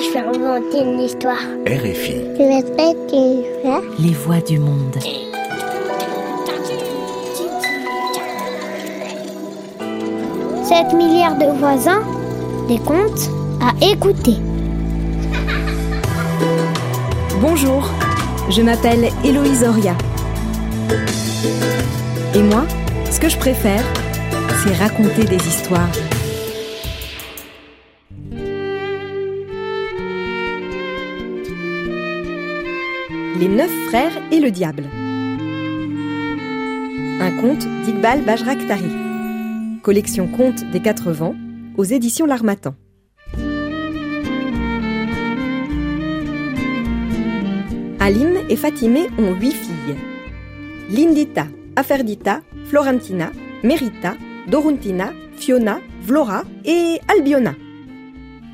Je 0.00 0.12
vais 0.12 0.20
inventer 0.20 0.78
une 0.78 1.00
histoire. 1.00 1.40
RFI. 1.66 2.22
Je 2.34 2.38
vais 2.38 2.58
être 2.60 3.12
une 3.12 3.42
histoire. 3.42 3.82
Les 3.98 4.14
voix 4.14 4.40
du 4.40 4.60
monde. 4.60 4.96
Sept 10.62 10.92
milliards 10.94 11.36
de 11.38 11.46
voisins, 11.58 12.02
des 12.68 12.78
contes 12.78 13.28
à 13.60 13.72
écouter. 13.84 14.36
Bonjour, 17.40 17.90
je 18.50 18.62
m'appelle 18.62 19.08
Héloïse 19.24 19.64
Oria. 19.64 19.96
Et 22.36 22.42
moi, 22.42 22.64
ce 23.10 23.18
que 23.18 23.28
je 23.28 23.36
préfère, 23.36 23.82
c'est 24.62 24.76
raconter 24.76 25.24
des 25.24 25.44
histoires. 25.44 25.90
Les 33.38 33.46
neuf 33.46 33.70
frères 33.86 34.20
et 34.32 34.40
le 34.40 34.50
diable. 34.50 34.82
Un 37.20 37.40
conte 37.40 37.68
d'Iqbal 37.84 38.24
Bajraktari. 38.24 38.90
Collection 39.82 40.26
Contes 40.26 40.68
des 40.72 40.80
quatre 40.80 41.12
vents 41.12 41.36
aux 41.76 41.84
éditions 41.84 42.26
L'Armatan. 42.26 42.74
Alim 48.00 48.38
et 48.48 48.56
Fatimé 48.56 49.06
ont 49.18 49.34
huit 49.34 49.52
filles. 49.52 49.96
Lindita, 50.90 51.46
Aferdita, 51.76 52.40
Florentina, 52.64 53.30
Merita, 53.62 54.16
Doruntina, 54.48 55.12
Fiona, 55.36 55.78
Vlora 56.02 56.42
et 56.64 56.98
Albiona. 57.06 57.54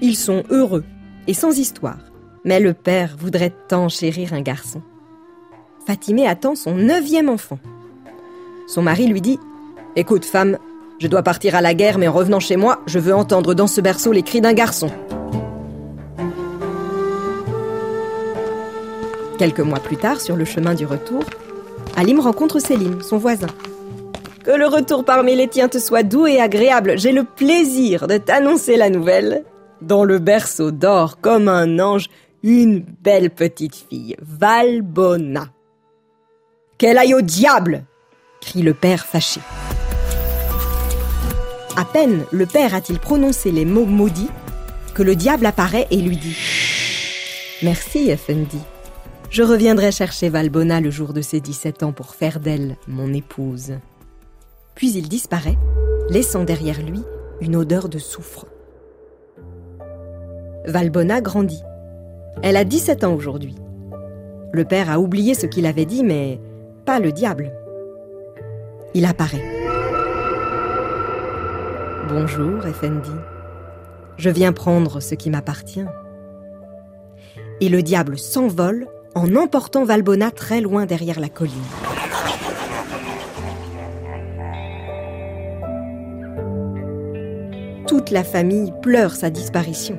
Ils 0.02 0.16
sont 0.16 0.43
heureux 0.51 0.85
et 1.27 1.32
sans 1.32 1.59
histoire. 1.59 2.13
Mais 2.44 2.60
le 2.60 2.74
père 2.74 3.16
voudrait 3.18 3.52
tant 3.68 3.88
chérir 3.88 4.34
un 4.34 4.42
garçon. 4.42 4.82
Fatimé 5.87 6.26
attend 6.26 6.54
son 6.54 6.74
neuvième 6.74 7.28
enfant. 7.28 7.59
Son 8.66 8.82
mari 8.82 9.06
lui 9.06 9.20
dit 9.20 9.38
Écoute, 9.96 10.24
femme, 10.24 10.59
je 10.98 11.09
dois 11.09 11.23
partir 11.23 11.54
à 11.54 11.60
la 11.60 11.74
guerre, 11.74 11.98
mais 11.98 12.09
en 12.09 12.12
revenant 12.12 12.40
chez 12.40 12.56
moi, 12.56 12.82
je 12.86 12.98
veux 12.98 13.14
entendre 13.14 13.54
dans 13.54 13.66
ce 13.66 13.80
berceau 13.80 14.12
les 14.12 14.23
cris 14.23 14.40
d'un 14.40 14.52
garçon. 14.52 14.88
Quelques 19.38 19.60
mois 19.60 19.80
plus 19.80 19.96
tard, 19.96 20.20
sur 20.20 20.36
le 20.36 20.45
chemin 20.45 20.74
du 20.74 20.86
retour, 20.86 21.24
Alim 21.96 22.20
rencontre 22.20 22.60
Selim, 22.60 23.01
son 23.02 23.18
voisin. 23.18 23.48
Que 24.45 24.51
le 24.51 24.66
retour 24.66 25.04
parmi 25.04 25.34
les 25.34 25.48
tiens 25.48 25.68
te 25.68 25.79
soit 25.79 26.02
doux 26.02 26.26
et 26.26 26.40
agréable. 26.40 26.98
J'ai 26.98 27.12
le 27.12 27.24
plaisir 27.24 28.06
de 28.06 28.18
t'annoncer 28.18 28.76
la 28.76 28.90
nouvelle. 28.90 29.45
Dans 29.80 30.04
le 30.04 30.18
berceau 30.18 30.70
d'or, 30.70 31.18
comme 31.20 31.48
un 31.48 31.79
ange, 31.79 32.08
une 32.45 32.84
belle 33.02 33.30
petite 33.30 33.74
fille, 33.74 34.16
Valbona. 34.20 35.48
Qu'elle 36.76 36.98
aille 36.98 37.14
au 37.14 37.23
diable 37.23 37.84
crie 38.42 38.60
le 38.60 38.74
père 38.74 39.06
fâché. 39.06 39.40
À 41.74 41.86
peine 41.86 42.26
le 42.32 42.45
père 42.45 42.74
a-t-il 42.74 42.98
prononcé 42.98 43.51
les 43.51 43.64
mots 43.64 43.86
maudits 43.86 44.28
que 44.95 45.02
le 45.02 45.16
diable 45.16 45.46
apparaît 45.46 45.86
et 45.90 45.96
lui 45.96 46.18
dit 46.18 46.36
Merci, 47.62 48.10
Effendi. 48.10 48.60
Je 49.30 49.42
reviendrai 49.42 49.90
chercher 49.90 50.29
Valbona 50.29 50.82
le 50.82 50.90
jour 50.90 51.14
de 51.14 51.23
ses 51.23 51.40
17 51.40 51.82
ans 51.82 51.92
pour 51.92 52.14
faire 52.14 52.40
d'elle 52.40 52.76
mon 52.86 53.14
épouse. 53.14 53.79
Puis 54.74 54.92
il 54.92 55.08
disparaît, 55.08 55.56
laissant 56.10 56.45
derrière 56.45 56.82
lui 56.82 57.01
une 57.40 57.56
odeur 57.56 57.88
de 57.88 57.98
soufre. 57.98 58.45
Valbona 60.66 61.23
grandit. 61.23 61.62
Elle 62.43 62.57
a 62.57 62.65
17 62.65 63.04
ans 63.04 63.15
aujourd'hui. 63.15 63.54
Le 64.53 64.65
père 64.65 64.91
a 64.91 64.99
oublié 64.99 65.34
ce 65.34 65.47
qu'il 65.47 65.66
avait 65.66 65.84
dit, 65.84 66.04
mais 66.04 66.41
pas 66.84 67.00
le 67.00 67.12
diable. 67.12 67.53
Il 68.94 69.06
apparaît. 69.06 69.42
Bonjour, 72.08 72.66
Effendi. 72.66 73.10
Je 74.16 74.31
viens 74.31 74.53
prendre 74.53 75.00
ce 75.00 75.14
qui 75.14 75.31
m'appartient. 75.31 75.86
Et 77.60 77.69
le 77.69 77.82
diable 77.82 78.19
s'envole 78.19 78.87
en 79.14 79.34
emportant 79.37 79.84
Valbona 79.84 80.31
très 80.31 80.60
loin 80.60 80.87
derrière 80.87 81.20
la 81.20 81.28
colline. 81.28 81.54
Toute 87.87 88.10
la 88.10 88.25
famille 88.25 88.72
pleure 88.82 89.14
sa 89.14 89.31
disparition. 89.31 89.98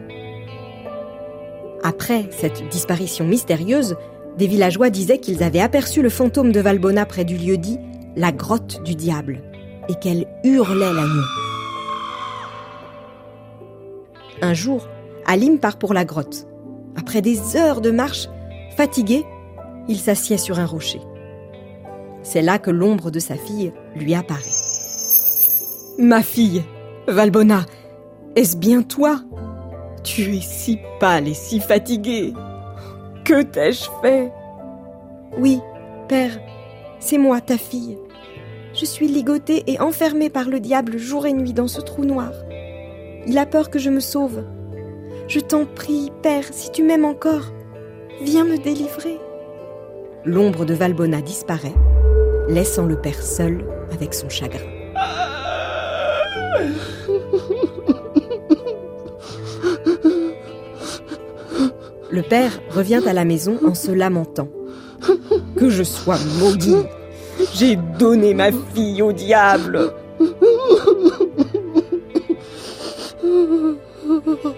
Après 1.95 2.25
cette 2.29 2.67
disparition 2.67 3.25
mystérieuse, 3.25 3.95
des 4.37 4.47
villageois 4.47 4.89
disaient 4.89 5.19
qu'ils 5.19 5.43
avaient 5.43 5.61
aperçu 5.61 6.01
le 6.01 6.09
fantôme 6.09 6.51
de 6.51 6.59
Valbona 6.59 7.05
près 7.05 7.23
du 7.23 7.37
lieu 7.37 7.55
dit 7.57 7.79
la 8.17 8.33
grotte 8.33 8.83
du 8.83 8.95
diable 8.95 9.41
et 9.87 9.95
qu'elle 9.95 10.27
hurlait 10.43 10.93
la 10.93 11.03
nuit. 11.03 11.29
Un 14.41 14.53
jour, 14.53 14.89
Alim 15.25 15.57
part 15.57 15.77
pour 15.77 15.93
la 15.93 16.03
grotte. 16.03 16.47
Après 16.97 17.21
des 17.21 17.55
heures 17.55 17.79
de 17.79 17.91
marche, 17.91 18.27
fatigué, 18.75 19.23
il 19.87 19.97
s'assied 19.97 20.37
sur 20.37 20.59
un 20.59 20.65
rocher. 20.65 20.99
C'est 22.23 22.41
là 22.41 22.59
que 22.59 22.71
l'ombre 22.71 23.09
de 23.09 23.19
sa 23.19 23.35
fille 23.35 23.71
lui 23.95 24.15
apparaît. 24.15 24.41
Ma 25.97 26.21
fille, 26.21 26.61
Valbona, 27.07 27.65
est-ce 28.35 28.57
bien 28.57 28.81
toi? 28.83 29.21
Tu 30.05 30.35
es 30.35 30.41
si 30.41 30.79
pâle 30.99 31.27
et 31.27 31.33
si 31.33 31.59
fatiguée. 31.59 32.31
Que 33.23 33.41
t'ai-je 33.41 33.85
fait? 34.03 34.31
Oui, 35.35 35.59
père, 36.07 36.39
c'est 36.99 37.17
moi, 37.17 37.41
ta 37.41 37.57
fille. 37.57 37.97
Je 38.75 38.85
suis 38.85 39.07
ligotée 39.07 39.63
et 39.65 39.79
enfermée 39.79 40.29
par 40.29 40.47
le 40.47 40.59
diable 40.59 40.99
jour 40.99 41.25
et 41.25 41.33
nuit 41.33 41.53
dans 41.53 41.67
ce 41.67 41.81
trou 41.81 42.05
noir. 42.05 42.31
Il 43.25 43.39
a 43.39 43.47
peur 43.47 43.71
que 43.71 43.79
je 43.79 43.89
me 43.89 43.99
sauve. 43.99 44.43
Je 45.27 45.39
t'en 45.39 45.65
prie, 45.65 46.11
père, 46.21 46.45
si 46.51 46.71
tu 46.71 46.83
m'aimes 46.83 47.05
encore, 47.05 47.51
viens 48.21 48.45
me 48.45 48.57
délivrer. 48.57 49.17
L'ombre 50.23 50.65
de 50.65 50.75
Valbona 50.75 51.21
disparaît, 51.21 51.73
laissant 52.47 52.85
le 52.85 53.01
père 53.01 53.23
seul 53.23 53.65
avec 53.91 54.13
son 54.13 54.29
chagrin. 54.29 54.59
Le 62.15 62.21
père 62.21 62.61
revient 62.69 63.01
à 63.05 63.11
la 63.11 63.25
maison 63.25 63.59
en 63.67 63.73
se 63.75 63.91
lamentant. 63.91 64.47
Que 65.57 65.69
je 65.69 65.83
sois 65.83 66.17
maudit 66.39 66.77
J'ai 67.53 67.75
donné 67.75 68.33
ma 68.33 68.53
fille 68.73 69.01
au 69.01 69.11
diable 69.11 69.91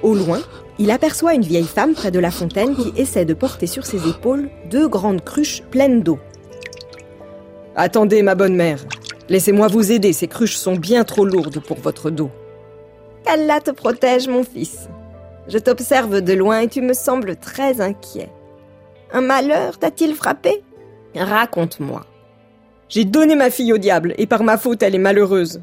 Au 0.04 0.14
loin, 0.14 0.40
il 0.78 0.92
aperçoit 0.92 1.34
une 1.34 1.42
vieille 1.42 1.64
femme 1.64 1.96
près 1.96 2.12
de 2.12 2.20
la 2.20 2.30
fontaine 2.30 2.76
qui 2.76 2.94
essaie 2.96 3.26
de 3.26 3.34
porter 3.34 3.66
sur 3.66 3.88
ses 3.88 4.08
épaules 4.08 4.52
deux 4.70 4.88
grandes 4.88 5.24
cruches 5.24 5.64
pleines 5.72 6.04
d'eau. 6.04 6.20
Attendez, 7.76 8.22
ma 8.22 8.36
bonne 8.36 8.56
mère. 8.56 8.86
Laissez-moi 9.30 9.68
vous 9.68 9.92
aider, 9.92 10.14
ces 10.14 10.28
cruches 10.28 10.58
sont 10.58 10.76
bien 10.76 11.04
trop 11.04 11.26
lourdes 11.26 11.60
pour 11.60 11.80
votre 11.80 12.12
dos. 12.12 12.30
Qu'Allah 13.26 13.62
te 13.62 13.72
protège, 13.72 14.28
mon 14.28 14.44
fils. 14.44 14.88
Je 15.48 15.58
t'observe 15.58 16.22
de 16.22 16.34
loin 16.34 16.60
et 16.60 16.68
tu 16.68 16.82
me 16.82 16.94
sembles 16.94 17.36
très 17.38 17.80
inquiet. 17.82 18.30
Un 19.12 19.22
malheur 19.22 19.80
t'a-t-il 19.80 20.14
frappé? 20.14 20.64
Raconte-moi. 21.16 22.06
J'ai 22.90 23.06
donné 23.06 23.36
ma 23.36 23.50
fille 23.50 23.74
au 23.74 23.78
diable 23.78 24.14
et 24.18 24.28
par 24.28 24.44
ma 24.44 24.58
faute 24.58 24.84
elle 24.84 24.96
est 24.96 25.00
malheureuse. 25.00 25.62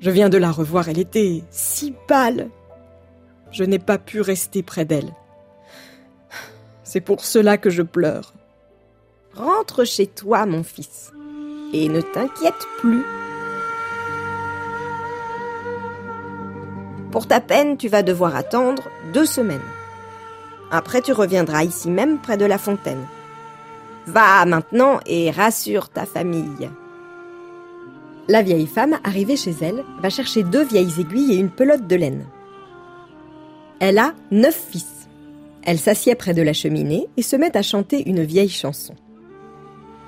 Je 0.00 0.10
viens 0.10 0.30
de 0.30 0.38
la 0.38 0.50
revoir, 0.50 0.88
elle 0.88 0.98
était 0.98 1.42
si 1.50 1.94
pâle. 2.08 2.48
Je 3.50 3.64
n'ai 3.64 3.78
pas 3.78 3.98
pu 3.98 4.20
rester 4.20 4.62
près 4.62 4.84
d'elle. 4.84 5.12
C'est 6.82 7.00
pour 7.00 7.24
cela 7.24 7.58
que 7.58 7.70
je 7.70 7.82
pleure. 7.82 8.32
Rentre 9.34 9.84
chez 9.84 10.06
toi, 10.06 10.46
mon 10.46 10.62
fils, 10.62 11.12
et 11.72 11.88
ne 11.88 12.00
t'inquiète 12.00 12.66
plus. 12.78 13.04
Pour 17.10 17.26
ta 17.26 17.40
peine, 17.40 17.76
tu 17.76 17.88
vas 17.88 18.02
devoir 18.02 18.36
attendre 18.36 18.84
deux 19.12 19.26
semaines. 19.26 19.60
Après, 20.70 21.02
tu 21.02 21.12
reviendras 21.12 21.64
ici 21.64 21.90
même 21.90 22.18
près 22.18 22.36
de 22.36 22.44
la 22.44 22.58
fontaine. 22.58 23.04
Va 24.06 24.44
maintenant 24.46 25.00
et 25.06 25.30
rassure 25.30 25.88
ta 25.88 26.06
famille. 26.06 26.70
La 28.28 28.42
vieille 28.42 28.68
femme, 28.68 28.98
arrivée 29.02 29.36
chez 29.36 29.54
elle, 29.60 29.82
va 30.00 30.08
chercher 30.08 30.44
deux 30.44 30.62
vieilles 30.62 31.00
aiguilles 31.00 31.34
et 31.34 31.38
une 31.38 31.50
pelote 31.50 31.88
de 31.88 31.96
laine. 31.96 32.26
Elle 33.80 33.98
a 33.98 34.14
neuf 34.30 34.68
fils. 34.70 35.08
Elle 35.64 35.78
s'assied 35.78 36.14
près 36.14 36.32
de 36.32 36.42
la 36.42 36.52
cheminée 36.52 37.08
et 37.16 37.22
se 37.22 37.34
met 37.34 37.56
à 37.56 37.62
chanter 37.62 38.08
une 38.08 38.22
vieille 38.22 38.48
chanson. 38.48 38.94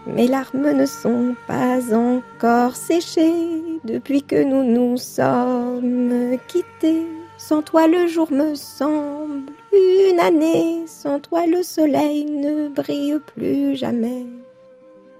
Mes 0.06 0.26
larmes 0.26 0.72
ne 0.72 0.86
sont 0.86 1.36
pas 1.46 1.94
encore 1.94 2.76
séchées 2.76 3.80
depuis 3.84 4.22
que 4.22 4.42
nous 4.42 4.64
nous 4.64 4.96
sommes 4.96 6.38
quittés 6.48 7.06
sans 7.42 7.60
toi 7.60 7.88
le 7.88 8.06
jour 8.06 8.30
me 8.30 8.54
semble 8.54 9.50
une 9.72 10.20
année, 10.20 10.84
sans 10.86 11.18
toi 11.18 11.44
le 11.46 11.64
soleil 11.64 12.24
ne 12.24 12.68
brille 12.68 13.18
plus 13.34 13.74
jamais. 13.74 14.26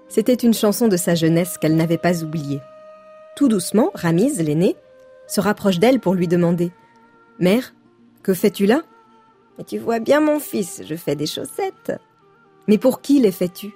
C'était 0.09 0.35
une 0.35 0.55
chanson 0.55 0.87
de 0.87 0.97
sa 0.97 1.17
jeunesse 1.17 1.59
qu'elle 1.59 1.75
n'avait 1.75 1.99
pas 1.99 2.23
oubliée. 2.23 2.61
Tout 3.35 3.49
doucement, 3.49 3.91
Ramise, 3.95 4.41
l'aînée, 4.41 4.77
se 5.27 5.41
rapproche 5.41 5.81
d'elle 5.81 5.99
pour 5.99 6.15
lui 6.15 6.29
demander 6.29 6.71
Mère, 7.41 7.75
que 8.23 8.35
fais-tu 8.35 8.67
là? 8.67 8.83
Mais 9.59 9.65
tu 9.65 9.79
vois 9.79 9.99
bien, 9.99 10.21
mon 10.21 10.39
fils, 10.39 10.83
je 10.87 10.95
fais 10.95 11.17
des 11.17 11.27
chaussettes. 11.27 11.93
Mais 12.69 12.79
pour 12.79 13.01
qui 13.01 13.19
les 13.19 13.33
fais-tu? 13.33 13.73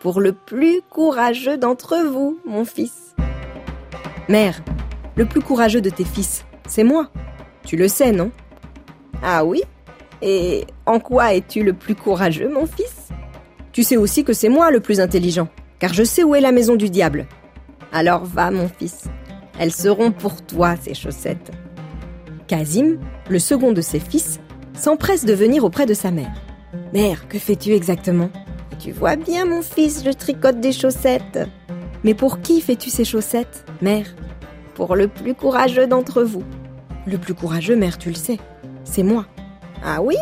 Pour 0.00 0.22
le 0.22 0.32
plus 0.32 0.80
courageux 0.88 1.58
d'entre 1.58 1.98
vous, 2.10 2.38
mon 2.46 2.64
fils. 2.64 3.14
Mère, 4.30 4.62
le 5.14 5.26
plus 5.26 5.42
courageux 5.42 5.82
de 5.82 5.90
tes 5.90 6.06
fils, 6.06 6.46
c'est 6.66 6.84
moi. 6.84 7.10
Tu 7.66 7.76
le 7.76 7.86
sais, 7.86 8.10
non? 8.10 8.30
Ah 9.22 9.44
oui? 9.44 9.62
Et 10.22 10.64
en 10.86 11.00
quoi 11.00 11.34
es-tu 11.34 11.62
le 11.62 11.74
plus 11.74 11.94
courageux, 11.94 12.48
mon 12.48 12.64
fils? 12.64 13.10
Tu 13.72 13.82
sais 13.82 13.98
aussi 13.98 14.24
que 14.24 14.32
c'est 14.32 14.48
moi 14.48 14.70
le 14.70 14.80
plus 14.80 15.00
intelligent, 15.00 15.48
car 15.78 15.92
je 15.92 16.02
sais 16.02 16.24
où 16.24 16.34
est 16.34 16.40
la 16.40 16.52
maison 16.52 16.76
du 16.76 16.88
diable. 16.88 17.26
Alors 17.92 18.24
va, 18.24 18.50
mon 18.50 18.68
fils. 18.68 19.04
Elles 19.58 19.70
seront 19.70 20.12
pour 20.12 20.40
toi, 20.40 20.76
ces 20.80 20.94
chaussettes. 20.94 21.50
Kazim, 22.46 22.98
le 23.28 23.38
second 23.38 23.72
de 23.72 23.82
ses 23.82 24.00
fils, 24.00 24.40
s'empresse 24.72 25.26
de 25.26 25.34
venir 25.34 25.62
auprès 25.62 25.84
de 25.84 25.92
sa 25.92 26.10
mère. 26.10 26.32
Mère, 26.94 27.28
que 27.28 27.38
fais-tu 27.38 27.72
exactement? 27.72 28.30
Tu 28.80 28.92
vois 28.92 29.16
bien, 29.16 29.44
mon 29.44 29.60
fils, 29.60 30.02
je 30.02 30.10
tricote 30.10 30.58
des 30.58 30.72
chaussettes. 30.72 31.38
Mais 32.02 32.14
pour 32.14 32.40
qui 32.40 32.62
fais-tu 32.62 32.88
ces 32.88 33.04
chaussettes, 33.04 33.66
mère? 33.82 34.06
Pour 34.74 34.96
le 34.96 35.06
plus 35.06 35.34
courageux 35.34 35.86
d'entre 35.86 36.22
vous. 36.22 36.42
Le 37.06 37.18
plus 37.18 37.34
courageux, 37.34 37.76
mère, 37.76 37.98
tu 37.98 38.08
le 38.08 38.14
sais. 38.14 38.38
C'est 38.84 39.02
moi. 39.02 39.26
Ah 39.84 40.00
oui? 40.00 40.16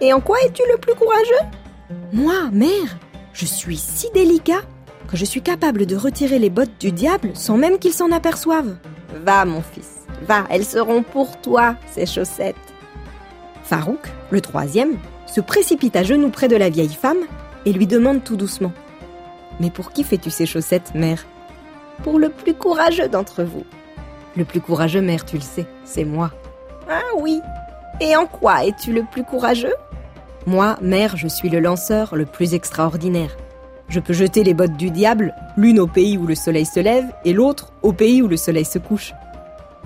Et 0.00 0.12
en 0.12 0.20
quoi 0.20 0.38
es-tu 0.44 0.62
le 0.72 0.78
plus 0.78 0.96
courageux? 0.96 1.46
Moi, 2.12 2.50
mère 2.52 2.98
Je 3.32 3.46
suis 3.46 3.76
si 3.76 4.10
délicat 4.12 4.62
que 5.06 5.16
je 5.16 5.24
suis 5.24 5.42
capable 5.42 5.86
de 5.86 5.94
retirer 5.94 6.40
les 6.40 6.50
bottes 6.50 6.80
du 6.80 6.90
diable 6.90 7.30
sans 7.34 7.56
même 7.56 7.78
qu'il 7.78 7.92
s'en 7.92 8.10
aperçoive. 8.10 8.76
Va, 9.24 9.44
mon 9.44 9.62
fils, 9.62 10.00
va, 10.26 10.46
elles 10.50 10.64
seront 10.64 11.04
pour 11.04 11.40
toi, 11.40 11.76
ces 11.92 12.06
chaussettes. 12.06 12.56
Farouk, 13.62 14.00
le 14.30 14.40
troisième, 14.40 14.98
se 15.26 15.40
précipite 15.40 15.94
à 15.94 16.02
genoux 16.02 16.30
près 16.30 16.48
de 16.48 16.56
la 16.56 16.70
vieille 16.70 16.88
femme 16.88 17.24
et 17.66 17.72
lui 17.72 17.86
demande 17.86 18.24
tout 18.24 18.36
doucement 18.36 18.72
Mais 19.58 19.70
pour 19.70 19.92
qui 19.92 20.04
fais-tu 20.04 20.30
ces 20.30 20.46
chaussettes, 20.46 20.94
mère? 20.94 21.24
Pour 22.02 22.18
le 22.18 22.30
plus 22.30 22.54
courageux 22.54 23.08
d'entre 23.08 23.42
vous. 23.42 23.64
Le 24.36 24.44
plus 24.44 24.60
courageux, 24.60 25.02
mère, 25.02 25.24
tu 25.24 25.36
le 25.36 25.42
sais, 25.42 25.66
c'est 25.84 26.04
moi. 26.04 26.30
Ah 26.88 27.02
oui 27.18 27.40
Et 28.00 28.16
en 28.16 28.26
quoi 28.26 28.64
es-tu 28.64 28.92
le 28.92 29.04
plus 29.04 29.24
courageux? 29.24 29.74
Moi, 30.46 30.76
mère, 30.80 31.16
je 31.16 31.28
suis 31.28 31.50
le 31.50 31.60
lanceur 31.60 32.16
le 32.16 32.24
plus 32.24 32.54
extraordinaire. 32.54 33.36
Je 33.88 34.00
peux 34.00 34.12
jeter 34.12 34.44
les 34.44 34.54
bottes 34.54 34.76
du 34.76 34.90
diable, 34.90 35.34
l'une 35.56 35.80
au 35.80 35.86
pays 35.86 36.16
où 36.16 36.26
le 36.26 36.36
soleil 36.36 36.64
se 36.64 36.80
lève 36.80 37.06
et 37.24 37.32
l'autre 37.32 37.72
au 37.82 37.92
pays 37.92 38.22
où 38.22 38.28
le 38.28 38.36
soleil 38.36 38.64
se 38.64 38.78
couche. 38.78 39.12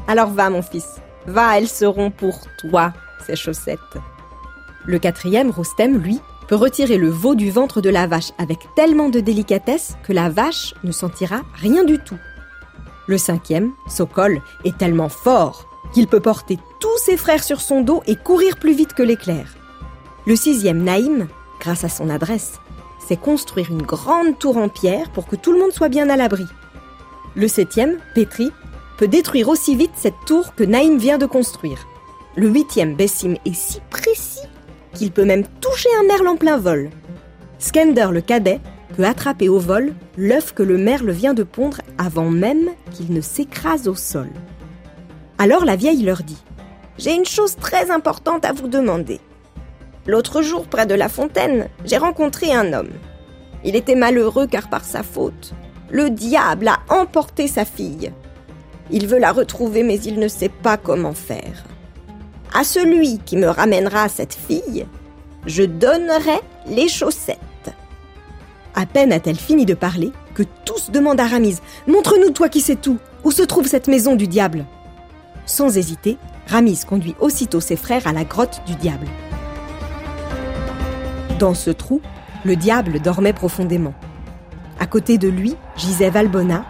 Alors 0.06 0.28
va, 0.30 0.50
mon 0.50 0.62
fils, 0.62 1.00
va, 1.26 1.58
elles 1.58 1.68
seront 1.68 2.10
pour 2.10 2.38
toi, 2.60 2.92
ces 3.26 3.34
chaussettes. 3.34 3.78
Le 4.84 4.98
quatrième, 4.98 5.50
Rostem, 5.50 5.96
lui, 5.96 6.20
peut 6.46 6.54
retirer 6.54 6.98
le 6.98 7.08
veau 7.08 7.34
du 7.34 7.50
ventre 7.50 7.80
de 7.80 7.90
la 7.90 8.06
vache 8.06 8.32
avec 8.38 8.58
tellement 8.74 9.08
de 9.08 9.20
délicatesse 9.20 9.96
que 10.02 10.12
la 10.12 10.28
vache 10.28 10.74
ne 10.84 10.92
sentira 10.92 11.42
rien 11.54 11.84
du 11.84 11.98
tout. 11.98 12.18
Le 13.06 13.18
cinquième, 13.18 13.72
Sokol, 13.88 14.40
est 14.64 14.78
tellement 14.78 15.08
fort 15.08 15.66
qu'il 15.92 16.06
peut 16.06 16.20
porter 16.20 16.58
tous 16.80 16.98
ses 16.98 17.16
frères 17.16 17.44
sur 17.44 17.60
son 17.60 17.80
dos 17.82 18.02
et 18.06 18.16
courir 18.16 18.56
plus 18.56 18.74
vite 18.74 18.94
que 18.94 19.02
l'éclair. 19.02 19.54
Le 20.26 20.36
sixième, 20.36 20.82
Naïm, 20.82 21.28
grâce 21.60 21.84
à 21.84 21.88
son 21.88 22.08
adresse, 22.08 22.60
c'est 22.98 23.20
construire 23.20 23.70
une 23.70 23.82
grande 23.82 24.38
tour 24.38 24.56
en 24.56 24.68
pierre 24.68 25.10
pour 25.10 25.26
que 25.26 25.36
tout 25.36 25.52
le 25.52 25.58
monde 25.58 25.72
soit 25.72 25.90
bien 25.90 26.08
à 26.08 26.16
l'abri. 26.16 26.46
Le 27.36 27.48
septième, 27.48 27.98
Petri, 28.14 28.50
peut 28.96 29.08
détruire 29.08 29.48
aussi 29.48 29.76
vite 29.76 29.92
cette 29.94 30.24
tour 30.26 30.54
que 30.54 30.64
Naïm 30.64 30.98
vient 30.98 31.18
de 31.18 31.26
construire. 31.26 31.86
Le 32.36 32.48
huitième, 32.48 32.94
Bessim, 32.94 33.34
est 33.44 33.54
si 33.54 33.80
précis 33.90 34.33
qu'il 34.94 35.12
peut 35.12 35.24
même 35.24 35.44
toucher 35.60 35.88
un 36.00 36.06
merle 36.06 36.28
en 36.28 36.36
plein 36.36 36.56
vol. 36.56 36.90
Skender, 37.58 38.08
le 38.10 38.20
cadet, 38.20 38.60
peut 38.96 39.04
attraper 39.04 39.48
au 39.48 39.58
vol 39.58 39.92
l'œuf 40.16 40.54
que 40.54 40.62
le 40.62 40.78
merle 40.78 41.10
vient 41.10 41.34
de 41.34 41.42
pondre 41.42 41.78
avant 41.98 42.30
même 42.30 42.70
qu'il 42.92 43.12
ne 43.12 43.20
s'écrase 43.20 43.88
au 43.88 43.94
sol. 43.94 44.30
Alors 45.38 45.64
la 45.64 45.76
vieille 45.76 46.04
leur 46.04 46.22
dit 46.22 46.42
J'ai 46.98 47.14
une 47.14 47.24
chose 47.24 47.56
très 47.56 47.90
importante 47.90 48.44
à 48.44 48.52
vous 48.52 48.68
demander. 48.68 49.20
L'autre 50.06 50.42
jour, 50.42 50.66
près 50.66 50.86
de 50.86 50.94
la 50.94 51.08
fontaine, 51.08 51.68
j'ai 51.84 51.96
rencontré 51.96 52.52
un 52.52 52.72
homme. 52.72 52.92
Il 53.64 53.74
était 53.74 53.94
malheureux 53.94 54.46
car 54.46 54.68
par 54.68 54.84
sa 54.84 55.02
faute, 55.02 55.54
le 55.90 56.10
diable 56.10 56.68
a 56.68 56.80
emporté 56.88 57.48
sa 57.48 57.64
fille. 57.64 58.12
Il 58.90 59.06
veut 59.06 59.18
la 59.18 59.32
retrouver 59.32 59.82
mais 59.82 59.98
il 60.00 60.18
ne 60.18 60.28
sait 60.28 60.50
pas 60.50 60.76
comment 60.76 61.14
faire. 61.14 61.64
À 62.56 62.62
celui 62.62 63.18
qui 63.18 63.36
me 63.36 63.48
ramènera 63.48 64.08
cette 64.08 64.32
fille, 64.32 64.86
je 65.44 65.64
donnerai 65.64 66.38
les 66.68 66.86
chaussettes. 66.86 67.38
À 68.76 68.86
peine 68.86 69.12
a-t-elle 69.12 69.36
fini 69.36 69.66
de 69.66 69.74
parler 69.74 70.12
que 70.34 70.44
tous 70.64 70.92
demandent 70.92 71.18
à 71.18 71.26
Ramise 71.26 71.62
Montre-nous, 71.88 72.30
toi 72.30 72.48
qui 72.48 72.60
sais 72.60 72.76
tout, 72.76 72.98
où 73.24 73.32
se 73.32 73.42
trouve 73.42 73.66
cette 73.66 73.88
maison 73.88 74.14
du 74.14 74.28
diable 74.28 74.66
Sans 75.46 75.76
hésiter, 75.76 76.16
Ramise 76.46 76.84
conduit 76.84 77.16
aussitôt 77.18 77.60
ses 77.60 77.74
frères 77.74 78.06
à 78.06 78.12
la 78.12 78.22
grotte 78.22 78.62
du 78.68 78.76
diable. 78.76 79.08
Dans 81.40 81.54
ce 81.54 81.70
trou, 81.70 82.00
le 82.44 82.54
diable 82.54 83.00
dormait 83.00 83.32
profondément. 83.32 83.94
À 84.78 84.86
côté 84.86 85.18
de 85.18 85.28
lui 85.28 85.56
gisait 85.74 86.10
Valbona, 86.10 86.64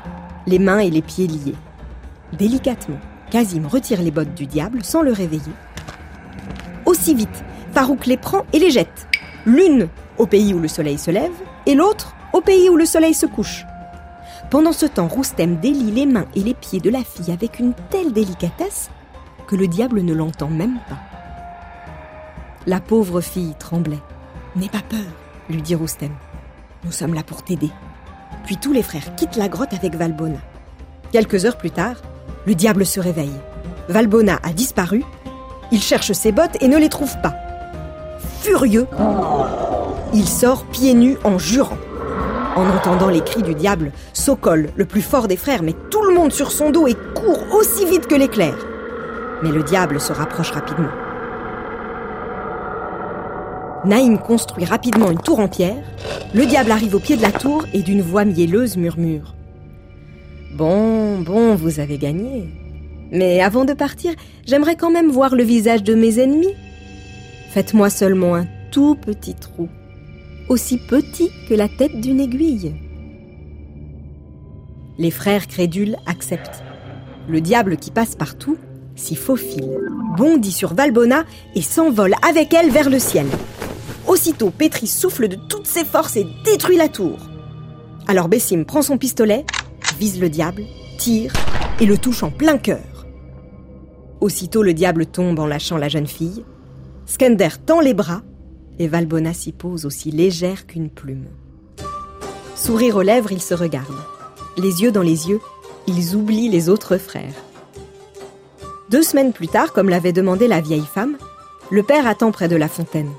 les 0.47 0.59
mains 0.59 0.79
et 0.79 0.91
les 0.91 1.03
pieds 1.03 1.27
liés. 1.27 1.57
Délicatement, 2.33 3.01
Kazim 3.31 3.67
retire 3.67 4.01
les 4.01 4.11
bottes 4.11 4.35
du 4.35 4.47
diable 4.47 4.83
sans 4.83 5.03
le 5.03 5.13
réveiller. 5.13 5.53
Vite, 7.13 7.45
Farouk 7.73 8.07
les 8.07 8.17
prend 8.17 8.45
et 8.53 8.59
les 8.59 8.71
jette. 8.71 9.07
L'une 9.45 9.89
au 10.17 10.27
pays 10.27 10.55
où 10.55 10.59
le 10.59 10.69
soleil 10.69 10.97
se 10.97 11.11
lève 11.11 11.33
et 11.67 11.75
l'autre 11.75 12.15
au 12.33 12.41
pays 12.41 12.71
où 12.71 12.77
le 12.77 12.87
soleil 12.87 13.13
se 13.13 13.27
couche. 13.27 13.67
Pendant 14.51 14.73
ce 14.73 14.87
temps, 14.87 15.09
Roustem 15.09 15.57
délie 15.57 15.91
les 15.91 16.07
mains 16.07 16.27
et 16.35 16.41
les 16.41 16.55
pieds 16.55 16.81
de 16.81 16.91
la 16.91 17.03
fille 17.03 17.33
avec 17.33 17.59
une 17.59 17.75
telle 17.91 18.13
délicatesse 18.13 18.91
que 19.47 19.57
le 19.57 19.67
diable 19.67 20.01
ne 20.01 20.15
l'entend 20.15 20.49
même 20.49 20.79
pas. 20.89 20.99
La 22.67 22.81
pauvre 22.81 23.21
fille 23.21 23.55
tremblait. 23.59 24.01
N'aie 24.57 24.69
pas 24.69 24.83
peur, 24.89 25.01
lui 25.51 25.61
dit 25.61 25.75
Roustem. 25.75 26.13
Nous 26.85 26.93
sommes 26.93 27.15
là 27.15 27.23
pour 27.23 27.43
t'aider. 27.43 27.71
Puis 28.47 28.57
tous 28.57 28.73
les 28.73 28.83
frères 28.83 29.15
quittent 29.17 29.37
la 29.37 29.49
grotte 29.49 29.75
avec 29.75 29.95
Valbona. 29.95 30.39
Quelques 31.13 31.45
heures 31.45 31.59
plus 31.59 31.71
tard, 31.71 31.97
le 32.47 32.55
diable 32.55 32.87
se 32.87 33.01
réveille. 33.01 33.41
Valbona 33.89 34.39
a 34.43 34.53
disparu. 34.53 35.05
Il 35.75 35.83
cherche 35.83 36.13
ses 36.13 36.31
bottes 36.31 36.57
et 36.61 36.69
ne 36.69 36.79
les 36.79 36.89
trouve 36.89 37.21
pas. 37.21 37.35
Furieux, 38.43 38.87
il 40.15 40.29
sort 40.29 40.67
pieds 40.67 40.95
nus 40.95 41.17
en 41.25 41.37
jurant. 41.37 41.79
En 42.55 42.65
entendant 42.69 43.09
les 43.09 43.23
cris 43.23 43.43
du 43.43 43.57
diable, 43.57 43.91
Sokol, 44.13 44.69
le 44.77 44.85
plus 44.85 45.03
fort 45.03 45.27
des 45.27 45.37
frères, 45.37 45.65
met 45.65 45.75
tout 45.91 46.03
le 46.03 46.15
monde 46.15 46.31
sur 46.31 46.53
son 46.53 46.71
dos 46.71 46.87
et 46.87 46.95
court 47.17 47.43
aussi 47.53 47.87
vite 47.87 48.07
que 48.07 48.15
l'éclair. 48.15 48.55
Mais 49.43 49.51
le 49.51 49.65
diable 49.65 50.01
se 50.01 50.13
rapproche 50.13 50.53
rapidement. 50.53 50.93
Naïm 53.85 54.19
construit 54.19 54.67
rapidement 54.67 55.11
une 55.11 55.21
tour 55.21 55.41
en 55.41 55.49
pierre. 55.49 55.83
Le 56.35 56.47
diable 56.47 56.71
arrive 56.71 56.95
au 56.95 57.01
pied 57.01 57.17
de 57.17 57.23
la 57.23 57.33
tour 57.33 57.65
et 57.73 57.83
d'une 57.83 58.01
voix 58.01 58.25
mielleuse 58.25 58.77
murmure 58.77 59.35
Bon, 60.53 61.19
bon, 61.19 61.57
vous 61.57 61.81
avez 61.81 61.99
gagné. 61.99 62.64
Mais 63.15 63.41
avant 63.41 63.65
de 63.65 63.73
partir, 63.73 64.13
j'aimerais 64.47 64.77
quand 64.77 64.91
même 64.91 65.11
voir 65.11 65.35
le 65.35 65.45
visage 65.45 65.83
de 65.83 65.95
mes 65.95 66.19
ennemis. 66.19 66.55
Faites-moi 67.49 67.89
seulement 67.89 68.35
un 68.35 68.47
tout 68.71 68.95
petit 68.97 69.35
trou 69.35 69.71
aussi 70.49 70.79
petit 70.79 71.31
que 71.49 71.55
la 71.55 71.69
tête 71.69 72.01
d'une 72.01 72.21
aiguille. 72.21 72.75
Les 74.99 75.11
frères 75.11 75.47
crédules 75.47 75.97
acceptent. 76.07 76.63
Le 77.29 77.41
diable 77.41 77.77
qui 77.77 77.91
passe 77.91 78.15
partout 78.15 78.59
s'y 78.97 79.17
faufile, 79.17 79.81
bondit 80.17 80.53
sur 80.53 80.75
Valbona 80.75 81.25
et 81.57 81.63
s'envole 81.63 82.15
avec 82.29 82.55
elle 82.55 82.71
vers 82.71 82.89
le 82.89 83.01
ciel. 83.01 83.27
Aussitôt, 84.07 84.51
Pétri 84.51 84.87
souffle 84.87 85.27
de 85.27 85.37
toutes 85.49 85.67
ses 85.67 85.85
forces 85.85 86.17
et 86.17 86.27
détruit 86.45 86.77
la 86.77 86.89
tour. 86.89 87.19
Alors 88.07 88.29
Bessim 88.29 88.65
prend 88.65 88.83
son 88.83 88.99
pistolet, 88.99 89.45
vise 89.99 90.21
le 90.21 90.29
diable, 90.29 90.63
tire 90.99 91.33
et 91.81 91.87
le 91.87 91.99
touche 91.99 92.23
en 92.23 92.31
plein 92.31 92.59
cœur. 92.59 92.94
Aussitôt, 94.25 94.63
le 94.63 94.73
diable 94.73 95.05
tombe 95.05 95.39
en 95.39 95.45
lâchant 95.45 95.77
la 95.77 95.91
jeune 95.91 96.07
fille. 96.07 96.47
Skender 97.05 97.51
tend 97.67 97.81
les 97.81 97.93
bras 97.93 98.23
et 98.79 98.89
Valbona 98.89 99.35
s'y 99.35 99.53
pose 99.53 99.85
aussi 99.85 100.11
légère 100.11 100.67
qu'une 100.67 100.89
plume. 100.89 101.27
Sourire 102.57 102.97
aux 102.97 103.03
lèvres, 103.03 103.33
ils 103.33 103.43
se 103.43 103.53
regardent. 103.53 103.93
Les 104.57 104.81
yeux 104.81 104.93
dans 104.93 105.03
les 105.03 105.29
yeux, 105.29 105.41
ils 105.87 106.17
oublient 106.17 106.49
les 106.49 106.71
autres 106.71 106.97
frères. 106.97 107.35
Deux 108.89 109.03
semaines 109.03 109.35
plus 109.35 109.49
tard, 109.49 109.75
comme 109.75 109.91
l'avait 109.91 110.15
demandé 110.15 110.49
la 110.49 110.63
vieille 110.63 110.89
femme, 110.91 111.19
le 111.71 111.83
père 111.83 112.07
attend 112.07 112.33
près 112.33 112.49
de 112.49 112.57
la 112.57 112.69
fontaine. 112.69 113.13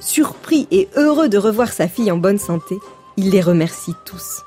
Surpris 0.00 0.66
et 0.72 0.88
heureux 0.96 1.28
de 1.28 1.38
revoir 1.38 1.72
sa 1.72 1.86
fille 1.86 2.10
en 2.10 2.16
bonne 2.16 2.40
santé, 2.40 2.80
il 3.16 3.30
les 3.30 3.42
remercie 3.42 3.94
tous. 4.04 4.42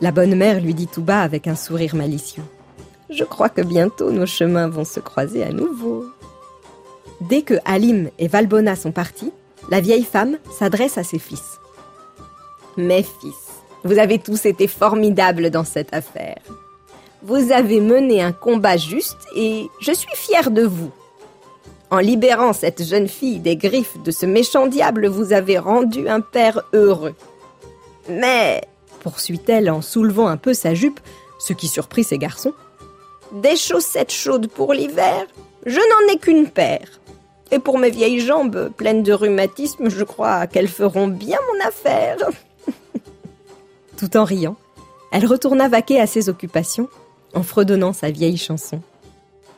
La 0.00 0.12
bonne 0.12 0.36
mère 0.36 0.60
lui 0.60 0.74
dit 0.74 0.86
tout 0.86 1.02
bas 1.02 1.22
avec 1.22 1.48
un 1.48 1.56
sourire 1.56 1.96
malicieux. 1.96 2.44
Je 3.08 3.24
crois 3.24 3.48
que 3.48 3.60
bientôt 3.60 4.10
nos 4.10 4.26
chemins 4.26 4.68
vont 4.68 4.84
se 4.84 5.00
croiser 5.00 5.44
à 5.44 5.52
nouveau. 5.52 6.06
Dès 7.20 7.42
que 7.42 7.54
Halim 7.64 8.10
et 8.18 8.28
Valbona 8.28 8.74
sont 8.76 8.92
partis, 8.92 9.32
la 9.70 9.80
vieille 9.80 10.04
femme 10.04 10.38
s'adresse 10.50 10.98
à 10.98 11.04
ses 11.04 11.18
fils. 11.18 11.60
Mes 12.76 13.02
fils, 13.02 13.62
vous 13.84 13.98
avez 13.98 14.18
tous 14.18 14.44
été 14.44 14.66
formidables 14.66 15.50
dans 15.50 15.64
cette 15.64 15.94
affaire. 15.94 16.42
Vous 17.22 17.52
avez 17.52 17.80
mené 17.80 18.22
un 18.22 18.32
combat 18.32 18.76
juste 18.76 19.26
et 19.34 19.68
je 19.80 19.92
suis 19.92 20.14
fière 20.14 20.50
de 20.50 20.62
vous. 20.62 20.90
En 21.90 21.98
libérant 21.98 22.52
cette 22.52 22.84
jeune 22.84 23.08
fille 23.08 23.38
des 23.38 23.56
griffes 23.56 23.96
de 24.02 24.10
ce 24.10 24.26
méchant 24.26 24.66
diable, 24.66 25.06
vous 25.06 25.32
avez 25.32 25.58
rendu 25.58 26.08
un 26.08 26.20
père 26.20 26.62
heureux. 26.72 27.14
Mais, 28.08 28.62
poursuit-elle 29.00 29.70
en 29.70 29.82
soulevant 29.82 30.26
un 30.26 30.36
peu 30.36 30.52
sa 30.52 30.74
jupe, 30.74 31.00
ce 31.38 31.52
qui 31.52 31.68
surprit 31.68 32.04
ses 32.04 32.18
garçons, 32.18 32.52
des 33.32 33.56
chaussettes 33.56 34.12
chaudes 34.12 34.48
pour 34.48 34.72
l'hiver, 34.72 35.26
je 35.64 35.78
n'en 35.78 36.12
ai 36.12 36.18
qu'une 36.18 36.48
paire. 36.48 37.00
Et 37.52 37.58
pour 37.58 37.78
mes 37.78 37.90
vieilles 37.90 38.20
jambes 38.20 38.70
pleines 38.76 39.02
de 39.02 39.12
rhumatisme, 39.12 39.88
je 39.88 40.04
crois 40.04 40.46
qu'elles 40.46 40.68
feront 40.68 41.08
bien 41.08 41.38
mon 41.52 41.66
affaire. 41.66 42.18
Tout 43.96 44.16
en 44.16 44.24
riant, 44.24 44.56
elle 45.12 45.26
retourna 45.26 45.68
vaquer 45.68 46.00
à 46.00 46.06
ses 46.06 46.28
occupations 46.28 46.88
en 47.34 47.42
fredonnant 47.42 47.92
sa 47.92 48.10
vieille 48.10 48.36
chanson. 48.36 48.80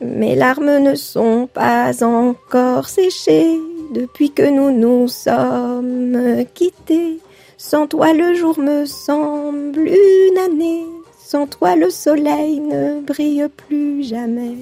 Mes 0.01 0.35
larmes 0.35 0.77
ne 0.77 0.95
sont 0.95 1.49
pas 1.51 2.03
encore 2.03 2.87
séchées 2.87 3.59
depuis 3.93 4.31
que 4.31 4.49
nous 4.49 4.71
nous 4.71 5.07
sommes 5.07 6.45
quittés. 6.53 7.19
Sans 7.57 7.87
toi 7.87 8.13
le 8.13 8.35
jour 8.35 8.57
me 8.57 8.85
semble 8.85 9.79
une 9.79 10.37
année, 10.37 10.85
sans 11.29 11.45
toi 11.45 11.75
le 11.75 11.91
soleil 11.91 12.59
ne 12.59 13.01
brille 13.01 13.47
plus 13.55 14.03
jamais. 14.03 14.55